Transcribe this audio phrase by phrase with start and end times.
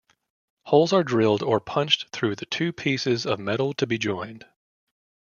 [0.63, 4.47] Holes are drilled or punched through the two pieces of metal to be joined.